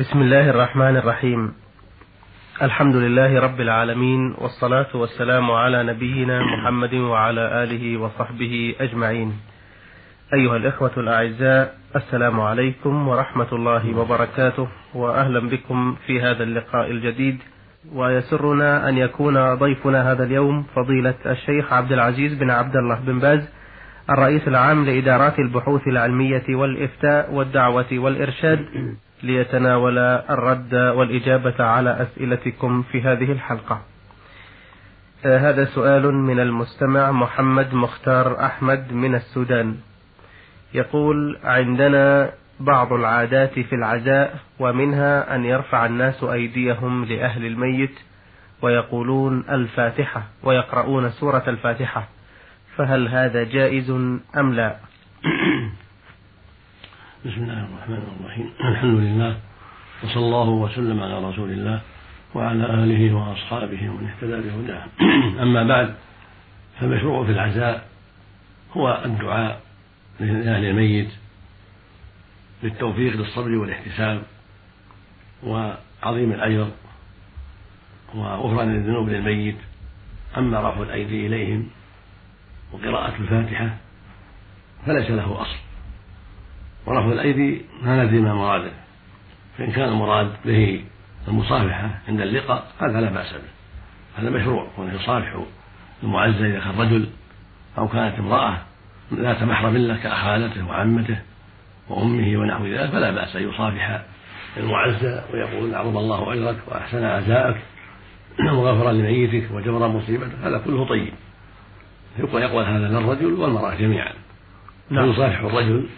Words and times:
بسم 0.00 0.22
الله 0.22 0.50
الرحمن 0.50 0.96
الرحيم. 0.96 1.54
الحمد 2.62 2.96
لله 2.96 3.40
رب 3.40 3.60
العالمين 3.60 4.34
والصلاة 4.38 4.86
والسلام 4.94 5.50
على 5.50 5.82
نبينا 5.82 6.42
محمد 6.42 6.94
وعلى 6.94 7.62
آله 7.62 7.96
وصحبه 7.96 8.74
أجمعين. 8.80 9.32
أيها 10.34 10.56
الإخوة 10.56 10.90
الأعزاء 10.96 11.74
السلام 11.96 12.40
عليكم 12.40 13.08
ورحمة 13.08 13.46
الله 13.52 13.98
وبركاته 13.98 14.68
وأهلا 14.94 15.40
بكم 15.48 15.96
في 16.06 16.20
هذا 16.22 16.42
اللقاء 16.42 16.90
الجديد. 16.90 17.38
ويسرنا 17.94 18.88
أن 18.88 18.98
يكون 18.98 19.54
ضيفنا 19.54 20.12
هذا 20.12 20.24
اليوم 20.24 20.62
فضيلة 20.74 21.14
الشيخ 21.26 21.72
عبد 21.72 21.92
العزيز 21.92 22.34
بن 22.34 22.50
عبد 22.50 22.76
الله 22.76 23.00
بن 23.00 23.18
باز 23.18 23.48
الرئيس 24.10 24.48
العام 24.48 24.84
لإدارات 24.84 25.38
البحوث 25.38 25.88
العلمية 25.88 26.44
والإفتاء 26.48 27.34
والدعوة 27.34 27.90
والإرشاد. 27.92 28.66
ليتناول 29.24 29.98
الرد 29.98 30.74
والإجابة 30.74 31.64
على 31.64 32.02
أسئلتكم 32.02 32.82
في 32.82 33.02
هذه 33.02 33.32
الحلقة. 33.32 33.80
هذا 35.24 35.64
سؤال 35.64 36.14
من 36.14 36.40
المستمع 36.40 37.10
محمد 37.12 37.74
مختار 37.74 38.44
أحمد 38.44 38.92
من 38.92 39.14
السودان. 39.14 39.76
يقول: 40.74 41.38
عندنا 41.44 42.32
بعض 42.60 42.92
العادات 42.92 43.58
في 43.58 43.74
العزاء 43.74 44.38
ومنها 44.58 45.34
أن 45.34 45.44
يرفع 45.44 45.86
الناس 45.86 46.24
أيديهم 46.24 47.04
لأهل 47.04 47.46
الميت 47.46 47.98
ويقولون 48.62 49.44
الفاتحة 49.50 50.22
ويقرؤون 50.42 51.10
سورة 51.10 51.42
الفاتحة 51.48 52.08
فهل 52.76 53.08
هذا 53.08 53.44
جائز 53.44 53.90
أم 54.36 54.54
لا؟ 54.54 54.76
بسم 57.24 57.42
الله 57.42 57.64
الرحمن 57.64 58.16
الرحيم. 58.20 58.50
الحمد 58.60 59.00
لله 59.00 59.38
وصلى 60.02 60.24
الله 60.24 60.48
وسلم 60.48 61.02
على 61.02 61.28
رسول 61.28 61.50
الله 61.50 61.80
وعلى 62.34 62.64
آله 62.64 63.14
وأصحابه 63.14 63.90
ومن 63.90 64.08
اهتدى 64.08 64.48
بهداه. 64.48 64.84
أما 65.44 65.62
بعد 65.62 65.94
فالمشروع 66.80 67.24
في 67.24 67.32
العزاء 67.32 67.88
هو 68.76 69.02
الدعاء 69.04 69.60
لأهل 70.20 70.64
الميت 70.64 71.08
بالتوفيق 72.62 73.16
للصبر 73.16 73.50
والاحتساب 73.50 74.22
وعظيم 75.42 76.32
الأجر 76.32 76.70
وغفران 78.14 78.74
الذنوب 78.74 79.08
للميت. 79.08 79.58
أما 80.36 80.70
رفع 80.70 80.82
الأيدي 80.82 81.26
إليهم 81.26 81.68
وقراءة 82.72 83.14
الفاتحة 83.20 83.76
فليس 84.86 85.10
له 85.10 85.42
أصل. 85.42 85.63
ورفع 86.86 87.12
الأيدي 87.12 87.62
ما 87.82 88.04
ندري 88.04 88.20
ما 88.20 88.34
مراده. 88.34 88.70
فإن 89.58 89.72
كان 89.72 89.88
المراد 89.88 90.32
به 90.44 90.84
المصافحة 91.28 91.90
عند 92.08 92.20
اللقاء 92.20 92.66
هذا 92.78 93.00
لا 93.00 93.10
بأس 93.10 93.32
به. 93.32 93.54
هذا 94.16 94.30
مشروع 94.30 94.66
كونه 94.76 94.94
يصافح 94.94 95.40
المعزى 96.02 96.46
إذا 96.46 96.60
كان 96.60 96.80
رجل 96.80 97.06
أو 97.78 97.88
كانت 97.88 98.18
امرأة 98.18 98.56
ذات 99.14 99.42
محرم 99.42 99.76
له 99.76 99.96
كأخالته 99.96 100.66
وعمته 100.68 101.18
وأمه 101.88 102.36
ونحو 102.36 102.66
ذلك 102.66 102.90
فلا 102.90 103.10
بأس 103.10 103.36
أن 103.36 103.48
يصافح 103.48 104.00
المعزى 104.56 105.22
ويقول 105.32 105.74
عظم 105.74 105.96
الله 105.96 106.32
أجرك 106.32 106.56
وأحسن 106.66 107.04
عزاءك 107.04 107.56
وغفر 108.58 108.90
لميتك 108.90 109.50
وجبر 109.52 109.88
مصيبتك. 109.88 110.34
هذا 110.42 110.58
كله 110.58 110.86
طيب. 110.86 111.12
يقول 112.18 112.42
يقول 112.42 112.64
هذا 112.64 112.88
للرجل 112.88 113.32
والمرأة 113.32 113.74
جميعا. 113.74 114.12
نعم. 114.90 115.10
يصافح 115.10 115.40
الرجل 115.40 115.88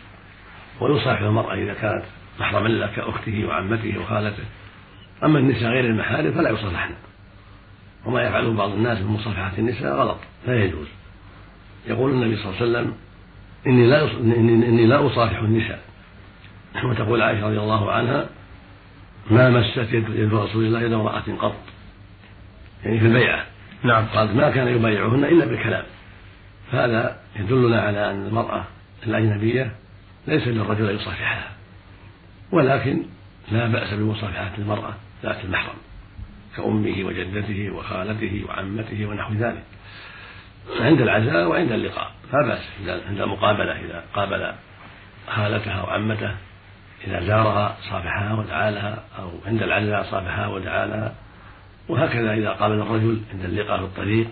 ويصافح 0.80 1.20
المرأة 1.20 1.54
إذا 1.54 1.74
كانت 1.74 2.04
محرما 2.40 2.68
له 2.68 2.86
كأخته 2.86 3.46
وعمته 3.46 3.98
وخالته. 3.98 4.44
أما 5.24 5.38
النساء 5.38 5.70
غير 5.70 5.84
المحارم 5.84 6.32
فلا 6.32 6.50
يصافحن 6.50 6.94
وما 8.04 8.22
يفعله 8.22 8.52
بعض 8.52 8.70
الناس 8.70 8.98
من 8.98 9.06
مصافحة 9.06 9.52
النساء 9.58 9.94
غلط 9.94 10.18
لا 10.46 10.64
يجوز. 10.64 10.86
يقول 11.86 12.10
النبي 12.10 12.36
صلى 12.36 12.44
الله 12.44 12.56
عليه 12.60 12.70
وسلم 12.70 12.94
إني 13.66 13.86
لا 13.86 14.02
إني, 14.20 14.68
إني 14.68 14.86
لا 14.86 15.06
أصافح 15.06 15.38
النساء. 15.38 15.80
وتقول 16.84 17.22
عائشة 17.22 17.46
رضي 17.46 17.58
الله 17.58 17.92
عنها 17.92 18.26
ما 19.30 19.50
مست 19.50 19.92
يد 19.92 20.34
رسول 20.34 20.64
الله 20.64 20.82
يد 20.82 20.92
امرأة 20.92 21.24
قط. 21.38 21.56
يعني 22.84 23.00
في 23.00 23.06
البيعة. 23.06 23.44
نعم. 23.82 24.06
قالت 24.06 24.34
ما 24.34 24.50
كان 24.50 24.68
يبايعهن 24.68 25.24
إلا 25.24 25.44
بالكلام. 25.44 25.84
فهذا 26.72 27.18
يدلنا 27.36 27.80
على 27.80 28.10
أن 28.10 28.26
المرأة 28.26 28.64
الأجنبية 29.06 29.72
ليس 30.26 30.48
للرجل 30.48 30.88
أن 30.90 30.96
يصافحها 30.96 31.50
ولكن 32.52 33.02
لا 33.52 33.66
بأس 33.66 33.94
بمصافحة 33.94 34.52
المرأة 34.58 34.94
ذات 35.22 35.44
المحرم 35.44 35.76
كأمه 36.56 37.04
وجدته 37.04 37.70
وخالته 37.70 38.44
وعمته 38.48 39.06
ونحو 39.06 39.34
ذلك. 39.34 39.62
عند 40.80 41.00
العزاء 41.00 41.48
وعند 41.48 41.72
اللقاء 41.72 42.10
لا 42.32 42.46
بأس 42.46 42.62
عند 43.08 43.20
المقابلة 43.20 43.72
إذا 43.72 44.04
قابل 44.14 44.52
خالتها 45.28 45.82
وعمته 45.82 46.34
إذا 47.06 47.20
زارها 47.20 47.76
صافحها 47.90 48.34
ودعا 48.34 48.70
لها 48.70 49.04
أو 49.18 49.30
عند 49.46 49.62
العزاء 49.62 50.02
صافحها 50.02 50.46
ودعا 50.46 50.86
لها 50.86 51.14
وهكذا 51.88 52.34
إذا 52.34 52.50
قابل 52.50 52.74
الرجل 52.74 53.20
عند 53.32 53.44
اللقاء 53.44 53.78
في 53.78 53.84
الطريق 53.84 54.26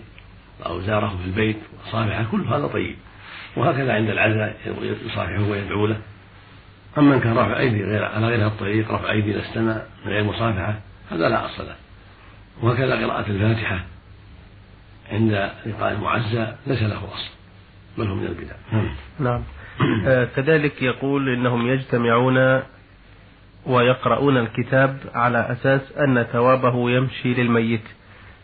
أو 0.65 0.81
زاره 0.81 1.17
في 1.23 1.25
البيت 1.25 1.57
وصافحه 1.87 2.25
كل 2.31 2.41
هذا 2.41 2.67
طيب. 2.67 2.95
وهكذا 3.55 3.93
عند 3.93 4.09
العزاء 4.09 4.55
يصافحه 5.05 5.49
ويدعو 5.49 5.87
له. 5.87 5.97
أما 6.97 7.15
إن 7.15 7.19
كان 7.19 7.37
رفع 7.37 7.59
أيدي 7.59 7.83
غير 7.83 8.05
على 8.05 8.27
غير 8.27 8.47
الطريق 8.47 8.91
رفع 8.91 9.11
أيدي 9.11 9.31
إلى 9.31 9.39
السماء 9.39 9.87
من 10.05 10.11
غير 10.11 10.23
مصافحة 10.23 10.79
هذا 11.11 11.29
لا 11.29 11.45
أصل 11.45 11.65
له. 11.65 11.75
وهكذا 12.61 13.05
قراءة 13.05 13.29
الفاتحة 13.29 13.79
عند 15.11 15.51
لقاء 15.65 15.91
المعزى 15.91 16.47
ليس 16.67 16.81
له 16.83 16.97
أصل 17.13 17.29
بل 17.97 18.07
هو 18.07 18.15
من 18.15 18.25
البدع. 18.25 18.55
نعم, 18.71 18.89
نعم. 19.19 19.43
آه 20.07 20.27
كذلك 20.35 20.81
يقول 20.81 21.29
إنهم 21.29 21.67
يجتمعون 21.67 22.61
ويقرؤون 23.65 24.37
الكتاب 24.37 24.97
على 25.15 25.51
أساس 25.51 25.91
أن 25.91 26.23
ثوابه 26.23 26.91
يمشي 26.91 27.33
للميت. 27.33 27.83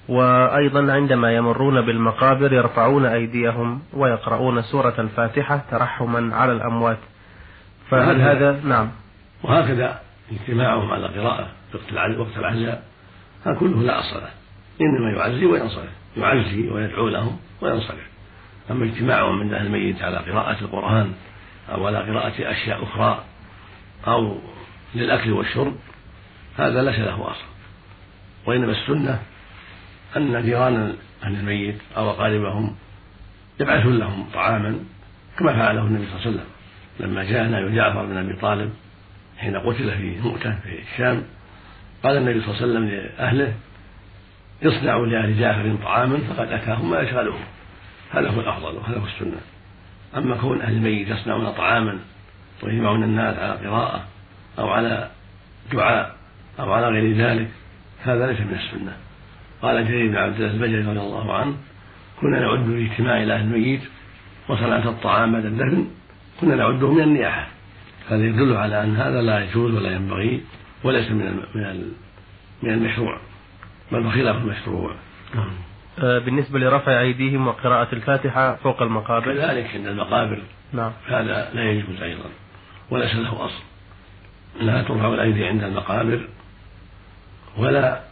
وأيضا 0.08 0.94
عندما 0.94 1.36
يمرون 1.36 1.82
بالمقابر 1.82 2.54
يرفعون 2.54 3.06
أيديهم 3.06 3.82
ويقرؤون 3.94 4.62
سورة 4.62 4.96
الفاتحة 5.00 5.62
ترحما 5.72 6.36
على 6.36 6.52
الأموات. 6.52 6.98
فهل 7.90 8.22
هذا 8.22 8.60
نعم. 8.64 8.92
وهكذا 9.44 10.00
اجتماعهم 10.32 10.92
على 10.92 11.08
قراءة 11.08 11.48
وقت 12.20 12.38
العزاء. 12.38 12.84
هذا 13.46 13.56
كله 13.56 13.82
لا 13.82 14.00
أصل 14.00 14.16
له. 14.16 14.30
إنما 14.82 15.12
يعزي 15.12 15.46
وينصرف. 15.46 15.90
يعزي 16.18 16.70
ويدعو 16.70 17.08
لهم 17.08 17.40
وينصرف. 17.62 18.12
أما 18.72 18.86
اجتماعهم 18.86 19.40
من 19.40 19.54
أهل 19.54 19.66
الميت 19.66 20.02
على 20.02 20.18
قراءة 20.18 20.62
القرآن 20.62 21.14
أو 21.72 21.88
على 21.88 21.98
قراءة 21.98 22.52
أشياء 22.52 22.84
أخرى 22.84 23.24
أو 24.08 24.38
للأكل 24.96 25.32
والشرب 25.32 25.76
هذا 26.58 26.82
ليس 26.82 27.00
له 27.00 27.32
أصل. 27.32 27.46
وإنما 28.46 28.72
السنة 28.72 29.20
أن 30.18 30.44
جيران 30.44 30.96
أهل 31.24 31.34
الميت 31.34 31.78
أو 31.98 32.10
أقاربهم 32.10 32.76
يبعثون 33.60 34.00
لهم 34.00 34.26
طعاما 34.34 34.80
كما 35.40 35.54
فعله 35.54 35.82
النبي 35.82 36.06
صلى 36.06 36.16
الله 36.16 36.22
عليه 36.22 36.32
وسلم. 36.32 36.46
لما 37.00 37.24
جاء 37.24 37.44
نبي 37.44 37.76
جعفر 37.76 38.06
بن 38.06 38.18
أبي 38.18 38.34
طالب 38.34 38.74
حين 39.38 39.58
قتل 39.58 39.92
في 39.92 40.20
مؤتة 40.20 40.56
في 40.60 40.80
الشام 40.94 41.24
قال 42.04 42.18
النبي 42.18 42.42
صلى 42.42 42.50
الله 42.50 42.62
عليه 42.62 42.72
وسلم 42.72 42.86
لأهله 42.88 43.54
اصنعوا 44.64 45.06
لأهل 45.06 45.40
جعفر 45.40 45.76
طعاما 45.84 46.18
فقد 46.18 46.52
أتاهم 46.52 46.90
ما 46.90 47.00
يشغلهم. 47.00 47.42
هذا 48.12 48.30
هو 48.30 48.40
الأفضل 48.42 48.78
وهذا 48.78 48.98
هو 48.98 49.06
السنة. 49.06 49.42
أما 50.18 50.36
كون 50.36 50.62
أهل 50.62 50.74
الميت 50.74 51.08
يصنعون 51.08 51.52
طعاما 51.52 52.00
ويجمعون 52.64 53.04
الناس 53.04 53.38
على 53.38 53.68
قراءة 53.68 54.06
أو 54.60 54.70
على 54.70 55.10
دعاء 55.72 56.16
أو 56.60 56.74
على 56.74 56.88
غير 56.88 57.16
ذلك 57.18 57.50
هذا 58.04 58.28
ليس 58.28 58.40
من 58.40 58.54
السنة. 58.54 58.98
قال 59.62 59.88
جرير 59.88 60.08
بن 60.08 60.18
عبد 60.18 60.36
الله 60.36 60.52
البجلي 60.52 60.80
رضي 60.80 61.00
الله 61.00 61.34
عنه 61.34 61.56
كنا 62.22 62.40
نعد 62.40 62.70
الاجتماع 62.70 63.24
إلى 63.24 63.34
أهل 63.34 63.42
الميت 63.42 63.82
وصنعة 64.50 64.90
الطعام 64.90 65.34
بعد 65.34 65.46
الدفن 65.46 65.88
كنا 66.42 66.56
نعده 66.56 66.92
من 66.92 67.02
النياحة. 67.02 67.48
هذا 68.10 68.26
يدل 68.26 68.56
على 68.56 68.84
أن 68.84 68.96
هذا 68.96 69.22
لا 69.22 69.40
يجوز 69.40 69.74
ولا 69.74 69.92
ينبغي 69.92 70.42
وليس 70.84 71.12
من 71.12 71.40
من 71.56 71.92
من 72.64 72.74
المشروع 72.74 73.18
بل 73.92 74.04
بخلاف 74.04 74.36
المشروع. 74.36 74.96
آه، 76.00 76.20
بالنسبة 76.20 76.60
لرفع 76.60 77.00
أيديهم 77.00 77.48
وقراءة 77.48 77.96
الفاتحة 77.96 78.56
فوق 78.56 78.82
المقابر. 78.82 79.34
كذلك 79.34 79.76
عند 79.76 79.88
المقابر. 79.88 80.42
نعم. 80.74 80.92
هذا 81.08 81.50
لا 81.54 81.72
يجوز 81.72 82.02
أيضا 82.02 82.30
وليس 82.90 83.16
له 83.16 83.46
أصل. 83.46 83.64
لا 84.60 84.82
ترفع 84.82 85.14
الأيدي 85.14 85.46
عند 85.46 85.64
المقابر 85.64 86.28
ولا 87.58 88.11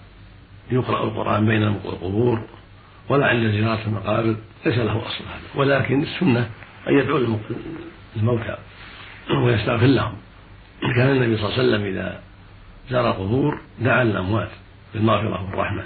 يقرأ 0.72 1.04
القرآن 1.04 1.46
بين 1.46 1.64
القبور 1.64 2.42
ولا 3.10 3.28
عند 3.28 3.52
زيارة 3.52 3.80
المقابر 3.88 4.36
ليس 4.66 4.78
له 4.78 5.08
أصل 5.08 5.24
هذا 5.24 5.62
ولكن 5.62 6.02
السنة 6.02 6.50
أن 6.88 7.00
يدعو 7.00 7.18
الموتى 8.16 8.58
ويستغفر 9.44 9.86
لهم. 9.86 10.14
كان 10.96 11.10
النبي 11.10 11.38
صلى 11.38 11.46
الله 11.46 11.60
عليه 11.60 11.64
وسلم 11.64 11.86
إذا 11.86 12.22
زار 12.90 13.12
القبور 13.12 13.60
دعا 13.80 14.02
الأموات 14.02 14.50
بالمغفرة 14.94 15.44
والرحمة 15.44 15.84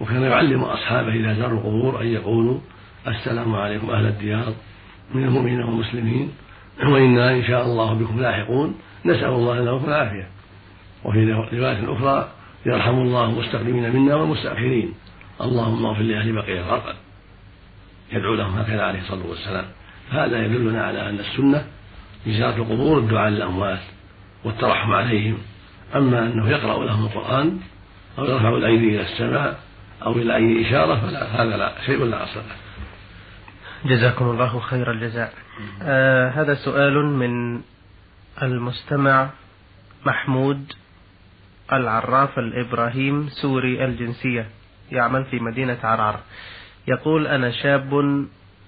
وكان 0.00 0.22
يعلم 0.22 0.62
أصحابه 0.62 1.12
إذا 1.12 1.34
زاروا 1.34 1.58
القبور 1.58 2.00
أن 2.02 2.06
يقولوا 2.06 2.58
السلام 3.06 3.54
عليكم 3.54 3.90
أهل 3.90 4.06
الديار 4.06 4.52
من 5.14 5.24
المؤمنين 5.24 5.62
والمسلمين 5.62 6.32
وإنا 6.84 7.32
إن 7.32 7.44
شاء 7.44 7.64
الله 7.64 7.94
بكم 7.94 8.20
لاحقون 8.20 8.74
نسأل 9.04 9.28
الله 9.28 9.60
لنا 9.60 9.76
العافية. 9.76 10.28
وفي 11.04 11.32
رواية 11.32 11.92
أخرى 11.92 12.28
يرحم 12.66 12.94
الله 12.94 13.24
المستقدمين 13.24 13.96
منا 13.96 14.14
والمستأخرين. 14.14 14.94
اللهم 15.40 15.86
اغفر 15.86 16.02
لأهل 16.02 16.32
بقية 16.32 16.60
الغرقد. 16.60 16.94
يدعو 18.12 18.34
لهم 18.34 18.58
هكذا 18.58 18.82
عليه 18.82 19.00
الصلاة 19.00 19.26
والسلام. 19.26 19.64
هذا 20.10 20.44
يدلنا 20.44 20.84
على 20.84 21.08
أن 21.08 21.18
السنة 21.18 21.66
زيارة 22.26 22.56
القبور 22.56 22.98
الدعاء 22.98 23.28
للأموات 23.30 23.80
والترحم 24.44 24.92
عليهم. 24.92 25.38
أما 25.96 26.18
أنه 26.18 26.48
يقرأ 26.50 26.84
لهم 26.84 27.04
القرآن 27.04 27.58
أو 28.18 28.24
يرفع 28.24 28.48
الأيدي 28.48 28.88
إلى 28.88 29.02
السماء 29.02 29.60
أو 30.06 30.12
إلى 30.12 30.36
أي 30.36 30.68
إشارة 30.68 31.00
فلا 31.00 31.42
هذا 31.42 31.56
لا 31.56 31.72
شيء 31.86 32.04
لا 32.04 32.24
أصل 32.24 32.40
له. 32.40 32.56
جزاكم 33.90 34.24
الله 34.24 34.60
خير 34.60 34.90
الجزاء. 34.90 35.32
آه 35.82 36.30
هذا 36.30 36.54
سؤال 36.54 37.04
من 37.04 37.60
المستمع 38.42 39.30
محمود 40.06 40.72
العراف 41.72 42.38
الإبراهيم 42.38 43.28
سوري 43.28 43.84
الجنسية 43.84 44.46
يعمل 44.92 45.24
في 45.24 45.40
مدينة 45.40 45.78
عرعر 45.82 46.20
يقول 46.88 47.26
أنا 47.26 47.50
شاب 47.50 47.94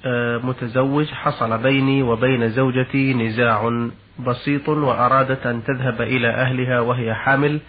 آه، 0.04 0.38
متزوج 0.38 1.06
حصل 1.06 1.58
بيني 1.58 2.02
وبين 2.02 2.48
زوجتي 2.48 3.14
نزاع 3.14 3.88
بسيط 4.26 4.68
وأرادت 4.68 5.46
أن 5.46 5.64
تذهب 5.64 6.00
إلى 6.02 6.28
أهلها 6.28 6.80
وهي 6.80 7.14
حامل 7.14 7.60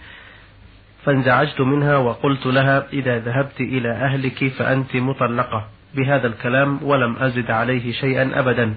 فانزعجت 1.04 1.60
منها 1.60 1.96
وقلت 1.96 2.46
لها 2.46 2.86
إذا 2.92 3.18
ذهبت 3.18 3.60
إلى 3.60 3.90
أهلك 3.90 4.48
فأنت 4.48 4.96
مطلقة. 4.96 5.68
بهذا 5.94 6.26
الكلام 6.26 6.78
ولم 6.82 7.16
أزد 7.16 7.50
عليه 7.50 7.92
شيئا 7.92 8.38
أبدا. 8.38 8.74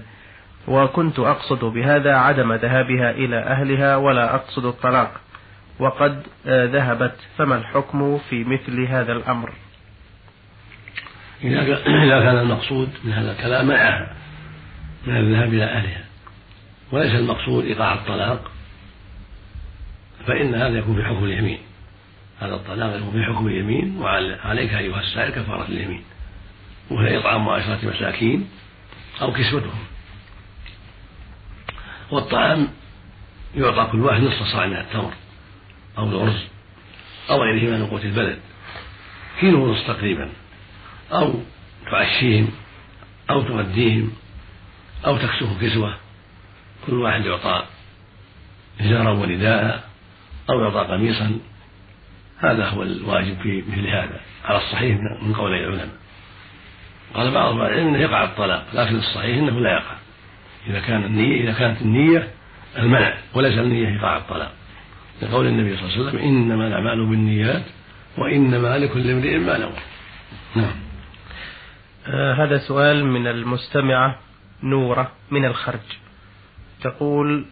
وكنت 0.68 1.20
أقصد 1.20 1.66
بهذا 1.66 2.16
عدم 2.16 2.54
ذهابها 2.54 3.12
إلى 3.12 3.38
أهلها 3.38 3.96
ولا 3.96 4.36
أقصد 4.36 4.66
الطلاق. 4.66 5.22
وقد 5.80 6.24
آه، 6.48 6.66
ذهبت 6.66 7.16
فما 7.38 7.56
الحكم 7.58 8.18
في 8.30 8.44
مثل 8.44 8.86
هذا 8.86 9.14
الأمر؟ 9.14 9.54
إذا 11.44 12.20
كان 12.20 12.38
المقصود 12.38 12.90
من 13.04 13.14
هذا 13.14 13.32
الكلام 13.32 13.68
منعها 13.68 14.16
من 15.08 15.18
الذهاب 15.18 15.54
إلى 15.54 15.64
أهلها. 15.64 16.04
وليس 16.92 17.12
المقصود 17.16 17.66
إيقاع 17.66 17.94
الطلاق 17.94 18.52
فإن 20.28 20.56
هذا 20.56 20.78
يكون 20.78 20.96
في 20.96 21.04
حكم 21.04 21.24
اليمين. 21.24 21.60
هذا 22.40 22.56
الطلاق 22.56 22.96
يكون 22.98 23.12
في 23.12 23.24
حكم 23.24 23.48
اليمين 23.48 23.98
وعليك 23.98 24.74
أيها 24.74 25.00
السائل 25.00 25.32
كفارة 25.32 25.66
اليمين 25.66 26.04
وهي 26.90 27.18
إطعام 27.18 27.50
عشرة 27.50 27.80
مساكين 27.84 28.50
أو 29.22 29.34
كسوتهم. 29.34 29.80
والطعام 32.12 32.68
يعطى 33.56 33.92
كل 33.92 34.00
واحد 34.00 34.22
نصف 34.22 34.44
صاع 34.44 34.66
من 34.66 34.78
التمر. 34.78 35.14
أو 35.98 36.10
الأرز 36.10 36.48
أو 37.30 37.44
غيرهما 37.44 37.78
من 37.78 37.88
قوت 37.88 38.06
البلد. 38.06 38.40
كيلو 39.40 39.66
ونصف 39.66 39.88
تقريبا. 39.88 40.30
أو 41.12 41.34
تعشيهم 41.92 42.50
أو 43.30 43.42
تغديهم 43.42 44.12
أو 45.06 45.18
تكسوهم 45.18 45.58
كسوة. 45.62 45.98
كل 46.88 46.94
واحد 46.94 47.26
يعطى 47.26 47.64
إزارا 48.82 49.10
ورداء 49.10 49.90
أو 50.50 50.62
يعطى 50.62 50.92
قميصا. 50.92 51.40
هذا 52.40 52.70
هو 52.70 52.84
الواجب 52.84 53.42
في 53.42 53.64
مثل 53.68 53.88
هذا. 53.88 54.20
على 54.46 54.58
الصحيح 54.58 54.98
من 55.22 55.34
قولي 55.34 55.60
العلماء. 55.60 55.90
قال 57.14 57.32
بعض 57.32 57.56
العلم 57.56 57.88
إنه 57.88 58.00
يقع 58.00 58.24
الطلاق 58.24 58.66
لكن 58.74 58.96
الصحيح 58.96 59.38
إنه 59.38 59.60
لا 59.60 59.72
يقع. 59.72 59.96
إذا 60.68 60.80
كان 60.80 61.04
النية 61.04 61.44
إذا 61.44 61.60
كانت 61.60 61.82
النية 61.82 62.32
المنع 62.78 63.18
وليس 63.34 63.58
النية 63.58 63.88
إيقاع 63.88 64.18
الطلاق. 64.18 64.52
لقول 65.22 65.48
النبي 65.48 65.78
صلى 65.78 65.86
الله 65.86 65.98
عليه 65.98 66.08
وسلم 66.08 66.20
إنما 66.20 66.68
الأعمال 66.68 67.06
بالنيات 67.06 67.64
وإنما 68.18 68.78
لكل 68.78 69.12
امرئ 69.12 69.38
ما 69.38 69.58
نوى. 69.58 69.74
نعم. 70.56 70.76
آه 72.08 72.34
هذا 72.34 72.58
سؤال 72.58 73.06
من 73.06 73.28
المستمعة 73.28 74.20
نورة 74.64 75.12
من 75.32 75.46
الخرج. 75.46 75.88
تقول 76.82 77.46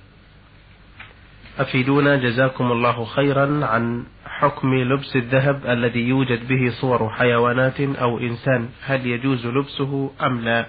أفيدونا 1.60 2.16
جزاكم 2.16 2.72
الله 2.72 3.06
خيرا 3.06 3.66
عن 3.66 4.04
حكم 4.26 4.76
لبس 4.76 5.16
الذهب 5.16 5.66
الذي 5.66 6.00
يوجد 6.00 6.48
به 6.48 6.70
صور 6.82 7.10
حيوانات 7.10 7.82
أو 7.82 8.20
إنسان. 8.20 8.70
هل 8.86 9.06
يجوز 9.06 9.48
لبسه 9.48 10.12
أم 10.22 10.42
لا؟ 10.42 10.66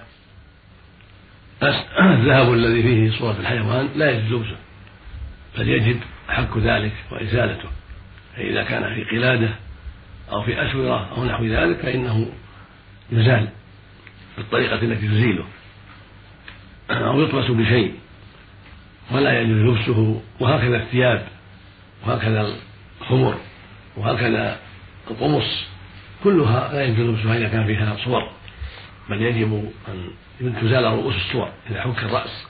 الذهب 1.63 2.53
الذي 2.53 2.81
فيه 2.81 3.19
صورة 3.19 3.35
الحيوان 3.39 3.89
لا 3.95 4.11
يجوز 4.11 4.41
لبسه 4.41 4.57
بل 5.57 5.69
يجب 5.69 5.99
حك 6.27 6.57
ذلك 6.57 6.93
وإزالته. 7.11 7.69
فإذا 8.35 8.63
كان 8.63 8.95
في 8.95 9.03
قلادة 9.03 9.49
أو 10.31 10.41
في 10.43 10.67
أسورة 10.67 11.09
أو 11.17 11.25
نحو 11.25 11.45
ذلك 11.45 11.77
فإنه 11.77 12.29
يزال 13.11 13.49
بالطريقة 14.37 14.81
التي 14.81 15.07
تزيله. 15.07 15.45
أو 16.89 17.21
يطمس 17.21 17.51
بشيء 17.51 17.93
ولا 19.11 19.41
يجوز 19.41 19.57
لبسه 19.57 20.21
وهكذا 20.39 20.77
الثياب 20.77 21.27
وهكذا 22.05 22.55
الخمر 23.01 23.37
وهكذا 23.97 24.57
القمص 25.11 25.65
كلها 26.23 26.73
لا 26.73 26.83
يجوز 26.83 27.09
لبسها 27.09 27.37
إذا 27.37 27.47
كان 27.47 27.65
فيها 27.65 27.97
صور. 28.05 28.29
بل 29.09 29.21
يجب 29.21 29.71
أن 30.41 30.55
تزال 30.61 30.83
رؤوس 30.83 31.15
الصور 31.15 31.49
إذا 31.69 31.81
حك 31.81 32.03
الرأس. 32.03 32.47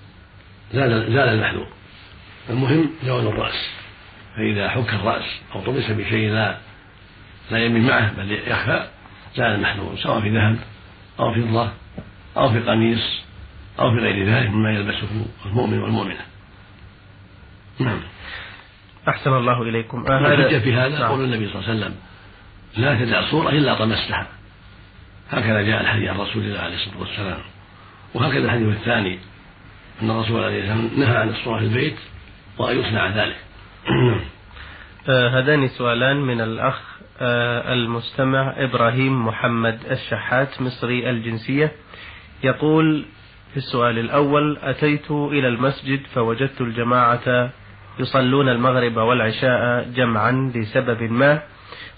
زال 0.73 1.13
زال 1.13 1.29
المحذور. 1.29 1.67
المهم 2.49 2.89
زوال 3.03 3.27
الرأس. 3.27 3.69
فإذا 4.35 4.69
حك 4.69 4.93
الرأس 4.93 5.25
أو 5.55 5.61
طمس 5.61 5.91
بشيء 5.91 6.29
لا 6.29 6.57
لا 7.51 7.65
يمين 7.65 7.87
معه 7.87 8.13
بل 8.17 8.31
يخفى 8.31 8.87
زال 9.35 9.45
المحذور 9.45 9.97
سواء 9.97 10.21
في 10.21 10.29
ذهب 10.29 10.57
أو 11.19 11.33
فضة 11.33 11.71
أو 12.37 12.49
في 12.49 12.59
قميص 12.59 13.21
أو 13.79 13.91
في 13.91 13.97
غير 13.97 14.25
ذلك 14.25 14.49
مما 14.49 14.71
يلبسه 14.71 15.07
المؤمن 15.45 15.79
والمؤمنة. 15.79 16.21
نعم. 17.79 17.99
أحسن 19.07 19.33
الله 19.33 19.61
إليكم. 19.61 20.11
هذا 20.11 20.59
في 20.59 20.73
هذا 20.73 20.99
نعم. 20.99 21.11
قول 21.11 21.23
النبي 21.23 21.49
صلى 21.49 21.55
الله 21.55 21.69
عليه 21.69 21.79
وسلم 21.79 21.95
لا 22.77 23.05
تدع 23.05 23.31
صورة 23.31 23.49
إلا 23.49 23.75
طمستها. 23.75 24.27
هكذا 25.31 25.61
جاء 25.61 25.81
الحديث 25.81 26.09
عن 26.09 26.17
رسول 26.17 26.43
الله 26.43 26.59
عليه 26.59 26.75
الصلاة 26.75 26.99
والسلام. 26.99 27.39
وهكذا 28.13 28.45
الحديث 28.45 28.67
الثاني 28.67 29.19
أن 30.01 30.11
الرسول 30.11 30.43
عليه 30.43 30.59
الصلاة 30.59 30.77
والسلام 30.77 30.99
نهى 30.99 31.17
عن 31.17 31.29
الصورة 31.29 31.59
في 31.59 31.65
البيت 31.65 31.95
وأن 32.57 32.79
يصنع 32.79 33.07
ذلك. 33.07 33.37
آه 35.09 35.29
هذان 35.29 35.67
سؤالان 35.67 36.17
من 36.17 36.41
الأخ 36.41 36.81
آه 37.21 37.73
المستمع 37.73 38.53
إبراهيم 38.57 39.25
محمد 39.25 39.79
الشحات 39.91 40.61
مصري 40.61 41.09
الجنسية. 41.09 41.71
يقول 42.43 43.05
في 43.51 43.57
السؤال 43.57 43.99
الأول 43.99 44.57
أتيت 44.61 45.11
إلى 45.11 45.47
المسجد 45.47 46.01
فوجدت 46.13 46.61
الجماعة 46.61 47.49
يصلون 47.99 48.49
المغرب 48.49 48.97
والعشاء 48.97 49.89
جمعا 49.95 50.51
لسبب 50.55 51.11
ما 51.11 51.41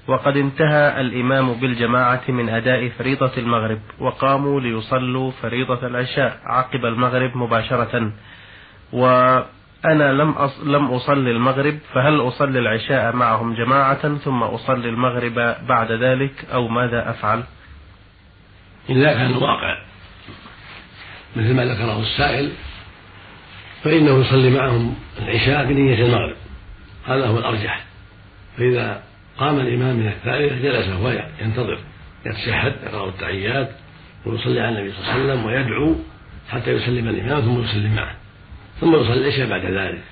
وقد 0.07 0.37
انتهى 0.37 1.01
الإمام 1.01 1.53
بالجماعة 1.53 2.21
من 2.27 2.49
أداء 2.49 2.89
فريضة 2.89 3.31
المغرب 3.37 3.79
وقاموا 3.99 4.61
ليصلوا 4.61 5.31
فريضة 5.31 5.87
العشاء 5.87 6.39
عقب 6.45 6.85
المغرب 6.85 7.37
مباشرة. 7.37 8.11
وأنا 9.85 10.13
لم 10.13 10.31
أص... 10.31 10.59
لم 10.59 10.85
أصلي 10.85 11.31
المغرب 11.31 11.79
فهل 11.93 12.21
أصلي 12.27 12.59
العشاء 12.59 13.15
معهم 13.15 13.55
جماعة 13.55 14.17
ثم 14.17 14.43
أصلي 14.43 14.89
المغرب 14.89 15.55
بعد 15.67 15.91
ذلك 15.91 16.45
أو 16.53 16.67
ماذا 16.67 17.09
أفعل؟ 17.09 17.43
إذا 18.89 19.13
كان 19.13 19.31
الواقع 19.31 19.77
مثل 21.35 21.53
ما 21.53 21.65
ذكره 21.65 21.99
السائل 21.99 22.51
فإنه 23.83 24.17
يصلي 24.17 24.49
معهم 24.49 24.95
العشاء 25.21 25.65
بنية 25.65 26.05
المغرب. 26.05 26.35
هذا 27.07 27.27
هو 27.27 27.37
الأرجح. 27.37 27.85
فإذا 28.57 29.03
قام 29.37 29.59
الإمام 29.59 29.95
من 29.95 30.07
الثالثة 30.07 30.55
جلس 30.55 30.87
وهو 30.87 31.23
ينتظر 31.41 31.79
يتشهد 32.25 32.75
يقرأ 32.83 33.09
التحيات 33.09 33.71
ويصلي 34.25 34.61
على 34.61 34.79
النبي 34.79 34.91
صلى 34.91 34.99
الله 35.01 35.13
عليه 35.13 35.23
وسلم 35.23 35.45
ويدعو 35.45 35.95
حتى 36.49 36.71
يسلم 36.71 37.07
الإمام 37.07 37.41
ثم 37.41 37.63
يسلم 37.63 37.95
معه. 37.95 38.18
ثم 38.81 38.95
يصلي 38.95 39.13
العشاء 39.13 39.49
بعد 39.49 39.65
ذلك. 39.65 40.03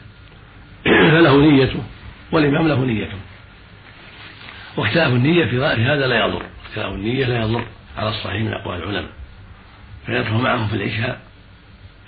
فله 1.12 1.38
نيته 1.38 1.84
والإمام 2.32 2.68
له 2.68 2.86
نيته. 2.86 3.18
واختلاف 4.78 5.14
النية 5.14 5.46
في 5.46 5.58
هذا 5.64 6.08
لا 6.08 6.26
يضر. 6.26 6.46
اختلاف 6.66 6.94
النية 6.94 7.26
لا 7.26 7.42
يضر 7.42 7.66
على 7.98 8.10
الصحيح 8.10 8.42
من 8.42 8.54
أقوال 8.54 8.84
العلماء. 8.84 9.12
فيدخل 10.06 10.34
معهم 10.34 10.68
في 10.68 10.76
العشاء 10.76 11.22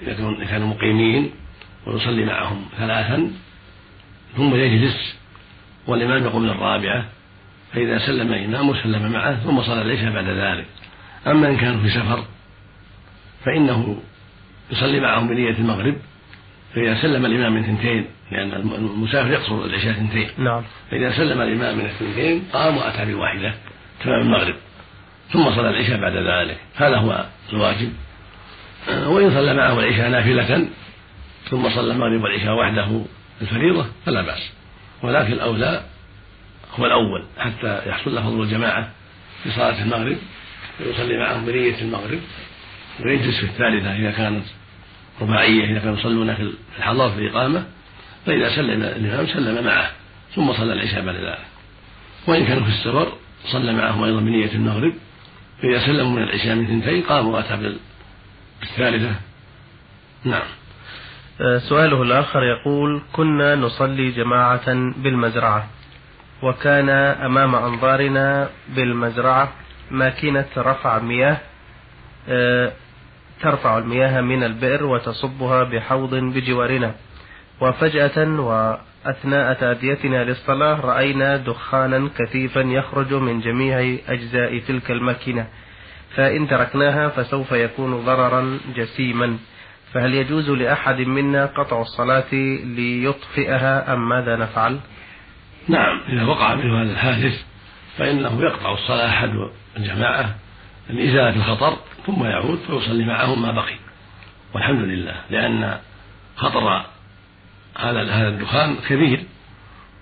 إذا 0.01 0.13
كانوا 0.49 0.67
مقيمين 0.67 1.31
ويصلي 1.87 2.25
معهم 2.25 2.65
ثلاثا 2.77 3.31
ثم 4.37 4.55
يجلس 4.55 5.15
والإمام 5.87 6.23
يقوم 6.23 6.45
للرابعة 6.45 7.05
فإذا 7.73 7.99
سلم 7.99 8.33
الإمام 8.33 8.75
سلم 8.83 9.11
معه 9.11 9.35
ثم 9.35 9.61
صلى 9.61 9.81
العشاء 9.81 10.11
بعد 10.11 10.25
ذلك. 10.25 10.65
أما 11.27 11.49
إن 11.49 11.57
كانوا 11.57 11.81
في 11.81 11.89
سفر 11.89 12.25
فإنه 13.45 14.01
يصلي 14.71 14.99
معهم 14.99 15.27
بنية 15.27 15.57
المغرب 15.57 15.95
فإذا 16.75 17.01
سلم 17.01 17.25
الإمام 17.25 17.53
من 17.53 17.63
ثنتين 17.63 18.05
لأن 18.31 18.53
المسافر 18.53 19.31
يقصر 19.31 19.65
العشاء 19.65 19.93
ثنتين 19.93 20.29
نعم. 20.37 20.63
فإذا 20.91 21.17
سلم 21.17 21.41
الإمام 21.41 21.77
من 21.77 21.85
الثنتين 21.85 22.43
قام 22.53 22.77
وأتى 22.77 23.05
بواحدة 23.05 23.53
تمام 24.03 24.21
المغرب 24.21 24.55
ثم 25.33 25.55
صلى 25.55 25.69
العشاء 25.69 26.01
بعد 26.01 26.15
ذلك. 26.15 26.57
هذا 26.75 26.97
هو 26.97 27.25
الواجب. 27.53 27.93
وإن 28.87 29.31
صلى 29.31 29.53
معه 29.53 29.79
العشاء 29.79 30.09
نافلة 30.09 30.67
ثم 31.49 31.69
صلى 31.69 31.93
المغرب 31.93 32.23
والعشاء 32.23 32.55
وحده 32.55 33.01
الفريضة 33.41 33.85
فلا 34.05 34.21
بأس. 34.21 34.51
ولكن 35.03 35.33
الأولى 35.33 35.83
هو 36.79 36.85
الأول 36.85 37.25
حتى 37.37 37.81
يحصل 37.89 38.15
له 38.15 38.21
فضل 38.21 38.41
الجماعة 38.41 38.89
في 39.43 39.51
صلاة 39.51 39.83
المغرب 39.83 40.17
ويصلي 40.79 41.17
معهم 41.17 41.45
بنية 41.45 41.81
المغرب. 41.81 42.19
ويجلس 43.05 43.39
في 43.39 43.45
الثالثة 43.45 43.95
إذا 43.95 44.11
كانت 44.11 44.45
رباعية 45.21 45.71
إذا 45.71 45.79
كانوا 45.79 45.97
يصلون 45.97 46.35
في 46.35 46.53
الحضر 46.77 47.09
في 47.09 47.17
الإقامة 47.17 47.65
فإذا 48.25 48.55
سلم 48.55 48.83
الإمام 48.83 49.27
سلم 49.27 49.65
معه 49.65 49.91
ثم 50.35 50.53
صلى 50.53 50.73
العشاء 50.73 51.05
بعد 51.05 51.15
ذلك. 51.15 51.45
وإن 52.27 52.45
كانوا 52.45 52.63
في 52.63 52.69
السفر 52.69 53.13
صلى 53.51 53.73
معهم 53.73 54.03
أيضا 54.03 54.19
بنية 54.19 54.51
المغرب 54.51 54.93
فإذا 55.61 55.85
سلموا 55.85 56.11
من 56.11 56.23
العشاء 56.23 56.55
من 56.55 56.67
ثنتين 56.67 57.03
قام 57.03 57.27
وأتى 57.27 57.75
بالثالثة. 58.61 59.15
نعم. 60.23 60.47
آه، 61.41 61.57
سؤاله 61.57 62.01
الآخر 62.01 62.43
يقول 62.43 63.01
كنا 63.13 63.55
نصلي 63.55 64.11
جماعة 64.11 64.73
بالمزرعة 64.97 65.67
وكان 66.43 66.89
أمام 66.89 67.55
أنظارنا 67.55 68.49
بالمزرعة 68.69 69.51
ماكينة 69.91 70.45
رفع 70.57 70.99
مياه 70.99 71.37
آه، 72.29 72.71
ترفع 73.41 73.77
المياه 73.77 74.21
من 74.21 74.43
البئر 74.43 74.85
وتصبها 74.85 75.63
بحوض 75.63 76.15
بجوارنا. 76.15 76.95
وفجأة 77.61 78.39
وأثناء 78.39 79.53
تأديتنا 79.53 80.23
للصلاة 80.23 80.79
رأينا 80.81 81.37
دخانا 81.37 82.09
كثيفا 82.17 82.59
يخرج 82.59 83.13
من 83.13 83.39
جميع 83.39 83.97
أجزاء 84.07 84.59
تلك 84.59 84.91
الماكينة. 84.91 85.47
فإن 86.15 86.47
تركناها 86.47 87.07
فسوف 87.09 87.51
يكون 87.51 88.05
ضررا 88.05 88.59
جسيما. 88.75 89.37
فهل 89.93 90.13
يجوز 90.13 90.49
لأحد 90.49 91.01
منا 91.01 91.45
قطع 91.45 91.81
الصلاة 91.81 92.33
ليطفئها 92.63 93.93
أم 93.93 94.09
ماذا 94.09 94.35
نفعل؟ 94.35 94.79
نعم 95.67 96.01
إذا 96.09 96.23
وقع 96.23 96.55
منه 96.55 96.81
هذا 96.81 96.91
الحادث 96.91 97.43
فإنه 97.97 98.41
يقطع 98.41 98.73
الصلاة 98.73 99.09
أحد 99.09 99.29
الجماعة 99.77 100.35
لإزالة 100.89 101.35
الخطر 101.35 101.77
ثم 102.07 102.23
يعود 102.23 102.59
فيصلي 102.67 103.05
معهم 103.05 103.41
ما 103.41 103.51
بقي. 103.51 103.75
والحمد 104.53 104.79
لله 104.79 105.15
لأن 105.29 105.79
خطر 106.35 106.85
هذا 107.77 108.11
هذا 108.11 108.27
الدخان 108.27 108.75
كبير 108.87 109.23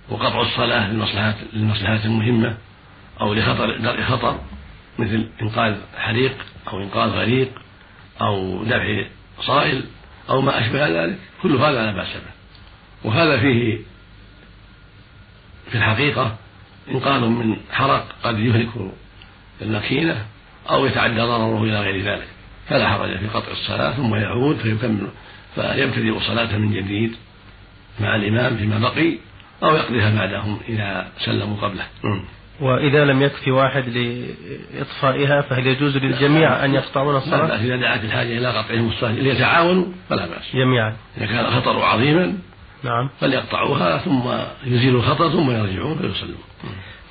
وقطع 0.10 0.41
الصلاة 0.41 0.91
للمصلحات 0.91 1.36
للمصلحات 1.53 2.06
المهمة 2.06 2.58
أو 3.22 3.34
لخطر 3.34 3.77
درء 3.77 4.03
خطر 4.03 4.39
مثل 5.00 5.29
إنقاذ 5.41 5.75
حريق 5.98 6.38
أو 6.67 6.84
إنقاذ 6.84 7.10
غريق 7.10 7.51
أو 8.22 8.63
دفع 8.63 9.03
صائل 9.41 9.84
أو 10.29 10.41
ما 10.41 10.60
أشبه 10.60 10.88
ذلك 10.88 11.17
كل 11.41 11.56
هذا 11.56 11.86
لا 11.86 11.91
بأس 11.91 12.13
به. 12.13 12.38
وهذا 13.03 13.39
فيه 13.39 13.77
في 15.72 15.77
الحقيقة 15.77 16.36
إنقاذ 16.91 17.22
من 17.22 17.58
حرق 17.72 18.15
قد 18.24 18.39
يهلك 18.39 18.70
الماكينة 19.62 20.25
أو 20.69 20.86
يتعدى 20.86 21.21
ضرره 21.21 21.63
إلى 21.63 21.79
غير 21.79 22.03
ذلك. 22.03 22.27
فلا 22.67 22.89
حرج 22.89 23.17
في 23.17 23.27
قطع 23.27 23.51
الصلاة 23.51 23.91
ثم 23.91 24.15
يعود 24.15 24.55
فيكمل 24.55 25.07
فيبتدئ 25.55 26.19
صلاته 26.19 26.57
من 26.57 26.74
جديد 26.74 27.15
مع 28.00 28.15
الإمام 28.15 28.57
فيما 28.57 28.79
بقي 28.79 29.17
أو 29.63 29.75
يقضيها 29.75 30.15
بعدهم 30.15 30.59
إذا 30.69 31.07
سلموا 31.25 31.57
قبله. 31.57 31.86
وإذا 32.62 33.05
لم 33.05 33.21
يكفي 33.21 33.51
واحد 33.51 33.83
لإطفائها 33.89 35.41
فهل 35.41 35.67
يجوز 35.67 35.97
للجميع 35.97 36.65
أن 36.65 36.74
يقطعون 36.74 37.15
الصلاة؟ 37.15 37.47
لا 37.47 37.62
إذا 37.62 37.75
دعت 37.75 38.03
الحاجة 38.03 38.38
إلى 38.38 38.47
قطعهم 38.47 38.89
الصلاة 38.89 39.12
ليتعاونوا 39.12 39.86
فلا 40.09 40.25
بأس. 40.25 40.55
جميعا. 40.55 40.95
إذا 41.17 41.25
كان 41.25 41.45
الخطر 41.45 41.81
عظيما 41.81 42.38
نعم. 42.83 43.09
فليقطعوها 43.19 43.97
ثم 43.97 44.29
يزيلوا 44.65 45.01
الخطر 45.01 45.29
ثم 45.29 45.51
يرجعون 45.51 45.97
فيصلون 45.97 46.38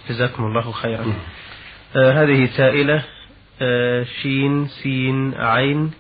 جزاكم 0.09 0.45
الله 0.45 0.73
خيرا. 0.73 1.15
آه 1.97 2.23
هذه 2.23 2.47
سائلة 2.57 3.03
شين 4.23 4.67
سين 4.67 5.35
عين 5.35 5.91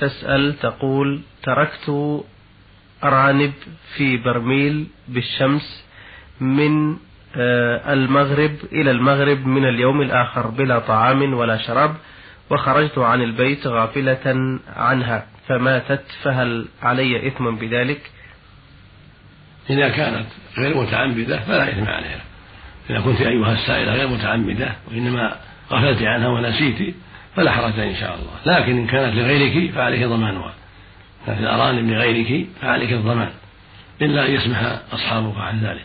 تسأل 0.00 0.58
تقول 0.58 1.20
تركت 1.42 2.20
أرانب 3.04 3.52
في 3.96 4.16
برميل 4.16 4.86
بالشمس 5.08 5.84
من 6.40 6.96
آه، 7.36 7.92
المغرب 7.92 8.56
إلى 8.72 8.90
المغرب 8.90 9.46
من 9.46 9.68
اليوم 9.68 10.02
الآخر 10.02 10.46
بلا 10.46 10.78
طعام 10.78 11.34
ولا 11.34 11.56
شراب 11.56 11.94
وخرجت 12.50 12.98
عن 12.98 13.22
البيت 13.22 13.66
غافلة 13.66 14.58
عنها 14.76 15.26
فماتت 15.48 16.04
فهل 16.22 16.68
علي 16.82 17.28
إثم 17.28 17.50
بذلك؟ 17.50 18.10
إذا 19.70 19.88
كانت 19.88 20.26
غير 20.58 20.76
متعمدة 20.76 21.40
فلا 21.40 21.68
إثم 21.72 21.84
عليها 21.84 22.20
إذا 22.90 23.00
كنت 23.00 23.20
أيها 23.20 23.52
السائلة 23.52 23.92
غير 23.92 24.08
متعمدة 24.08 24.72
وإنما 24.90 25.36
غفلت 25.72 26.02
عنها 26.02 26.28
ونسيت 26.28 26.94
فلا 27.36 27.52
حرج 27.52 27.78
إن 27.78 27.94
شاء 27.94 28.14
الله. 28.14 28.58
لكن 28.58 28.78
إن 28.78 28.86
كانت 28.86 29.16
لغيرك 29.16 29.74
فعليك 29.74 30.04
ضمانها 30.04 30.54
كانت 31.26 31.40
الأرانب 31.40 31.90
لغيرك 31.90 32.46
فعليك 32.62 32.92
الضمان. 32.92 33.30
إلا 34.02 34.26
أن 34.26 34.34
يسمح 34.34 34.78
أصحابك 34.92 35.36
عن 35.36 35.60
ذلك. 35.60 35.84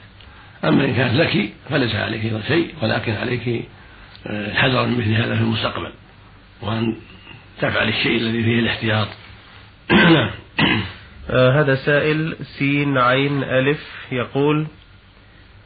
أما 0.64 0.86
إن 0.86 0.96
كانت 0.96 1.14
لك 1.14 1.54
فليس 1.70 1.96
عليك 1.96 2.22
شيء 2.48 2.74
ولكن 2.82 3.14
عليك 3.14 3.66
الحذر 4.30 4.84
آه، 4.84 4.86
من 4.86 4.98
مثل 4.98 5.14
هذا 5.14 5.36
في 5.36 5.42
المستقبل. 5.42 5.92
وأن 6.62 6.96
تفعل 7.62 7.88
الشيء 7.88 8.18
الذي 8.18 8.44
فيه 8.44 8.60
الاحتياط. 8.60 9.08
نعم. 9.92 10.32
آه 11.30 11.62
هذا 11.62 11.76
سائل 11.76 12.36
سين 12.60 12.98
عين 12.98 13.44
ألف 13.44 13.86
يقول 14.12 14.68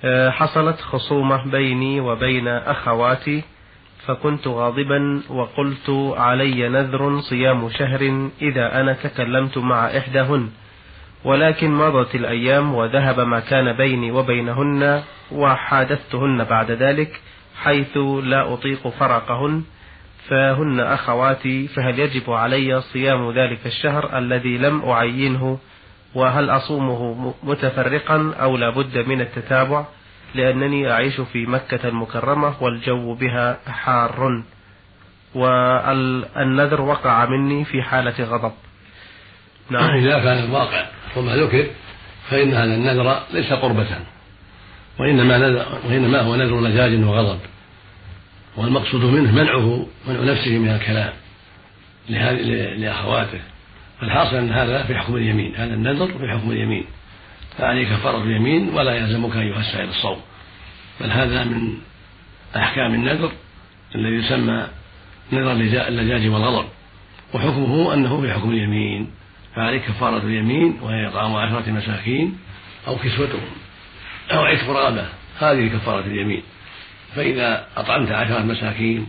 آه 0.04 0.30
حصلت 0.30 0.82
خصومة 0.82 1.52
بيني 1.52 2.00
وبين 2.00 2.48
أخواتي 2.48 3.44
فكنت 4.08 4.48
غاضبا 4.48 5.22
وقلت 5.30 5.90
علي 6.18 6.70
نذر 6.70 7.20
صيام 7.20 7.70
شهر 7.70 8.30
إذا 8.42 8.82
أنا 8.82 8.94
تكلمت 8.94 9.58
مع 9.58 9.98
إحداهن 9.98 10.50
ولكن 11.24 11.72
مضت 11.72 12.16
الأيام 12.16 12.76
وذهب 12.76 13.20
ما 13.20 13.40
كان 13.40 13.74
بيني 13.74 14.12
وبينهن 14.12 15.04
وحادثتهن 15.32 16.44
بعد 16.44 16.72
ذلك 16.72 17.22
حيث 17.64 17.98
لا 18.24 18.54
أطيق 18.54 18.88
فرقهن 18.88 19.64
فهن 20.28 20.80
أخواتي 20.80 21.68
فهل 21.68 22.00
يجب 22.00 22.32
علي 22.32 22.82
صيام 22.82 23.32
ذلك 23.32 23.66
الشهر 23.66 24.18
الذي 24.18 24.58
لم 24.58 24.82
أعينه؟ 24.90 25.60
وهل 26.16 26.50
أصومه 26.50 27.34
متفرقا 27.44 28.34
أو 28.42 28.58
لا 28.58 28.70
بد 28.70 28.98
من 29.08 29.22
التتابع؟ 29.22 29.86
لأنني 30.36 30.92
أعيش 30.92 31.22
في 31.22 31.46
مكة 31.46 31.88
المكرمة 31.88 32.64
والجو 32.64 33.14
بها 33.14 33.60
حار. 33.68 34.44
والنذر 35.36 36.82
وقع 36.82 37.26
مني 37.26 37.66
في 37.66 37.84
حالة 37.84 38.24
غضب. 38.24 38.52
نعم. 39.70 39.90
إذا 39.90 40.20
كان 40.20 40.44
الواقع 40.44 40.86
وما 41.16 41.36
ذكر 41.36 41.66
فإن 42.30 42.54
هذا 42.54 42.76
النذر 42.76 43.20
ليس 43.34 43.54
قربة. 43.54 43.88
وإنما 45.00 45.38
نذر 45.38 45.66
وإنما 45.86 46.22
هو 46.22 46.36
نذر 46.36 46.62
لجاج 46.62 47.04
وغضب. 47.04 47.40
والمقصود 48.58 49.04
منه 49.04 49.32
منعه 49.32 49.88
منع 50.08 50.20
نفسه 50.20 50.58
من 50.58 50.70
الكلام 50.70 51.14
لأخواته. 52.80 53.40
فالحاصل 54.00 54.36
أن 54.36 54.52
هذا 54.52 54.84
في 54.84 54.96
حكم 54.96 55.16
اليمين. 55.16 55.56
هذا 55.56 55.74
النذر 55.74 56.08
في 56.08 56.28
حكم 56.28 56.52
اليمين. 56.52 56.86
فعليه 57.62 57.96
كفارة 57.96 58.24
اليمين 58.24 58.70
ولا 58.70 58.96
يلزمك 58.96 59.36
أيها 59.36 59.60
السائل 59.60 59.90
الصوم. 59.90 60.18
بل 61.02 61.12
هذا 61.12 61.44
من 61.44 61.78
أحكام 62.56 62.94
النذر 62.94 63.32
الذي 63.96 64.16
يسمى 64.16 64.68
نذر 65.34 65.52
اللجاج 65.88 66.28
والغضب. 66.28 66.68
وحكمه 67.34 67.94
أنه 67.94 68.22
في 68.22 68.34
حكم 68.34 68.52
اليمين. 68.52 69.12
فعليه 69.56 69.80
كفارة 69.80 70.18
اليمين 70.18 70.80
وهي 70.82 71.08
إطعام 71.08 71.36
عشرة 71.36 71.72
مساكين 71.72 72.38
أو 72.88 72.96
كسوتهم 72.96 73.50
أو 74.32 74.42
عتق 74.42 74.70
رغبة 74.70 75.06
هذه 75.40 75.68
كفارة 75.68 76.06
اليمين. 76.06 76.44
فإذا 77.16 77.68
أطعمت 77.78 78.12
عشرة 78.12 78.40
مساكين 78.40 79.08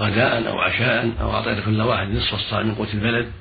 غداء 0.00 0.48
أو 0.48 0.58
عشاء 0.58 1.12
أو 1.20 1.34
أعطيت 1.34 1.64
كل 1.64 1.80
واحد 1.80 2.08
نصف 2.10 2.34
الصاع 2.34 2.62
من 2.62 2.74
قوت 2.74 2.94
البلد 2.94 3.32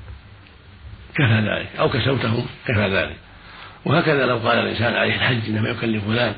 كفى 1.15 1.49
ذلك. 1.49 1.67
أو 1.79 1.89
كسوتهم 1.89 2.45
كفى 2.67 2.87
ذلك. 2.87 3.24
وهكذا 3.85 4.25
لو 4.25 4.37
قال 4.37 4.59
الإنسان 4.59 4.93
عليه 4.93 5.15
الحج 5.15 5.49
إنما 5.49 5.69
يكلف 5.69 6.05
فلان 6.05 6.35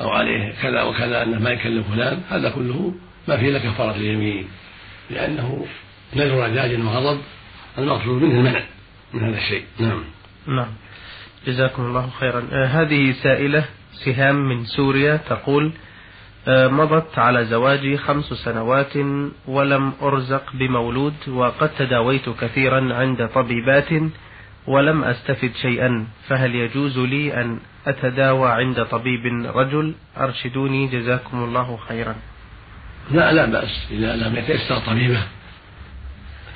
أو 0.00 0.10
عليه 0.10 0.52
كذا 0.62 0.82
وكذا 0.82 1.22
أنه 1.22 1.38
ما 1.38 1.50
يكلم 1.50 1.82
فلان 1.82 2.22
هذا 2.30 2.50
كله 2.50 2.94
ما 3.28 3.36
فيه 3.36 3.48
إلا 3.48 3.58
كفارة 3.58 3.96
اليمين 3.96 4.48
لأنه 5.10 5.66
نذر 6.16 6.44
رجاج 6.44 6.80
وغضب 6.80 7.20
المقصود 7.78 8.22
منه 8.22 8.34
المنع 8.34 8.62
من 9.14 9.22
هذا 9.22 9.36
الشيء. 9.38 9.64
نعم. 9.78 10.04
نعم. 10.46 10.68
جزاكم 11.46 11.82
الله 11.82 12.10
خيرا. 12.20 12.48
آه 12.52 12.66
هذه 12.66 13.12
سائلة 13.12 13.64
سهام 14.04 14.48
من 14.48 14.64
سوريا 14.64 15.16
تقول 15.16 15.72
آه 16.48 16.68
مضت 16.68 17.18
على 17.18 17.44
زواجي 17.44 17.96
خمس 17.96 18.24
سنوات 18.24 18.96
ولم 19.46 19.92
أرزق 20.02 20.52
بمولود 20.54 21.14
وقد 21.28 21.70
تداويت 21.78 22.28
كثيرا 22.28 22.94
عند 22.94 23.28
طبيبات 23.34 23.88
ولم 24.68 25.04
أستفد 25.04 25.52
شيئا 25.62 26.06
فهل 26.28 26.54
يجوز 26.54 26.98
لي 26.98 27.40
أن 27.40 27.58
أتداوى 27.86 28.50
عند 28.50 28.84
طبيب 28.84 29.26
رجل؟ 29.54 29.94
أرشدوني 30.16 30.86
جزاكم 30.86 31.44
الله 31.44 31.76
خيرا. 31.88 32.14
لا 33.10 33.32
لا 33.32 33.46
بأس. 33.46 33.88
إذا 33.90 34.16
لم 34.16 34.36
يتيسر 34.36 34.78
طبيبة 34.78 35.22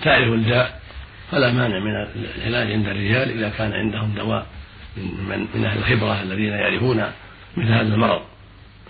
تعرف 0.04 0.28
الداء 0.28 0.80
فلا 1.30 1.52
مانع 1.52 1.78
من 1.78 2.06
العلاج 2.36 2.72
عند 2.72 2.88
الرجال 2.88 3.30
إذا 3.30 3.48
كان 3.48 3.72
عندهم 3.72 4.14
دواء 4.14 4.46
من, 4.96 5.46
من 5.54 5.64
أهل 5.64 5.78
الخبرة 5.78 6.22
الذين 6.22 6.52
يعرفون 6.52 7.02
مثل 7.56 7.72
هذا 7.72 7.94
المرض. 7.94 8.22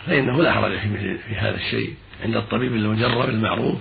فإنه 0.07 0.43
لا 0.43 0.53
حرج 0.53 0.79
في, 0.79 1.19
في 1.19 1.35
هذا 1.37 1.57
الشيء 1.57 1.95
عند 2.25 2.37
الطبيب 2.37 2.75
المجرب 2.75 3.29
المعروف 3.29 3.79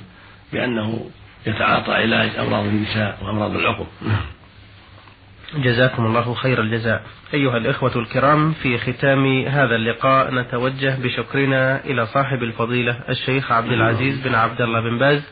بأنه 0.54 1.10
يتعاطى 1.48 1.92
علاج 1.92 2.30
أمراض 2.40 2.66
النساء 2.66 3.18
وأمراض 3.22 3.56
العقم 3.56 3.86
جزاكم 5.56 6.06
الله 6.06 6.34
خير 6.34 6.62
الجزاء. 6.62 7.04
أيها 7.34 7.58
الإخوة 7.58 7.96
الكرام 7.96 8.52
في 8.52 8.78
ختام 8.78 9.46
هذا 9.48 9.76
اللقاء 9.76 10.34
نتوجه 10.34 10.98
بشكرنا 11.04 11.86
إلى 11.86 12.06
صاحب 12.06 12.44
الفضيلة 12.44 13.00
الشيخ 13.10 13.52
عبد 13.52 13.72
العزيز 13.72 14.28
بن 14.28 14.36
عبد 14.36 14.62
الله 14.62 14.80
بن 14.82 14.98
باز 14.98 15.32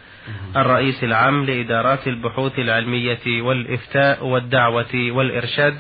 الرئيس 0.56 1.04
العام 1.04 1.46
لإدارات 1.46 2.08
البحوث 2.08 2.60
العلمية 2.60 3.42
والإفتاء 3.42 4.26
والدعوة 4.26 5.12
والإرشاد 5.12 5.76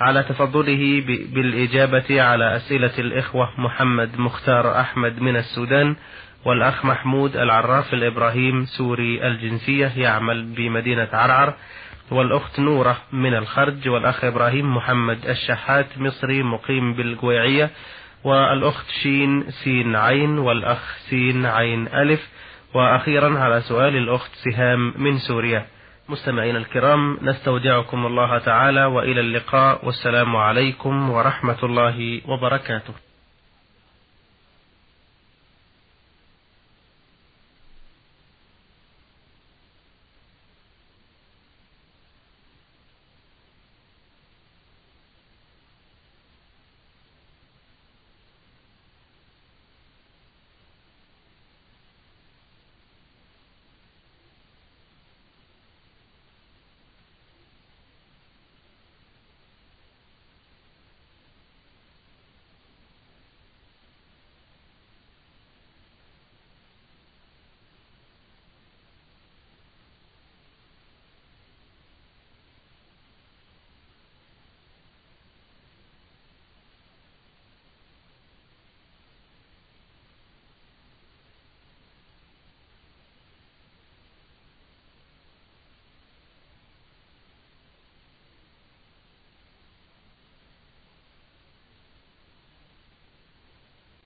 على 0.00 0.22
تفضله 0.22 1.02
بالإجابة 1.34 2.22
على 2.22 2.56
أسئلة 2.56 2.98
الإخوة 2.98 3.48
محمد 3.60 4.18
مختار 4.18 4.80
أحمد 4.80 5.20
من 5.20 5.36
السودان 5.36 5.96
والأخ 6.44 6.84
محمود 6.84 7.36
العراف 7.36 7.94
الإبراهيم 7.94 8.64
سوري 8.64 9.26
الجنسية 9.26 9.92
يعمل 9.96 10.44
بمدينة 10.44 11.08
عرعر. 11.12 11.54
والأخت 12.10 12.60
نورة 12.60 12.96
من 13.12 13.34
الخرج 13.34 13.88
والأخ 13.88 14.24
إبراهيم 14.24 14.76
محمد 14.76 15.26
الشحات 15.26 15.86
مصري 15.98 16.42
مقيم 16.42 16.94
بالقويعية 16.94 17.70
والأخت 18.24 18.86
شين 19.02 19.50
سين 19.50 19.96
عين 19.96 20.38
والأخ 20.38 20.96
سين 21.10 21.46
عين 21.46 21.88
ألف. 21.88 22.28
وأخيرا 22.74 23.38
على 23.38 23.60
سؤال 23.60 23.96
الأخت 23.96 24.30
سهام 24.34 24.94
من 24.96 25.18
سوريا. 25.18 25.66
مستمعين 26.08 26.56
الكرام 26.56 27.18
نستودعكم 27.22 28.06
الله 28.06 28.38
تعالى 28.38 28.84
وإلى 28.84 29.20
اللقاء 29.20 29.86
والسلام 29.86 30.36
عليكم 30.36 31.10
ورحمة 31.10 31.58
الله 31.62 32.20
وبركاته. 32.28 33.03